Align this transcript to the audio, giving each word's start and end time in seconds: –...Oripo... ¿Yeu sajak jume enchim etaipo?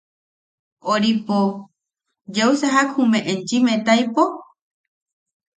–...Oripo... 0.93 1.37
¿Yeu 2.37 2.51
sajak 2.61 2.87
jume 2.95 3.19
enchim 3.31 3.65
etaipo? 3.75 4.23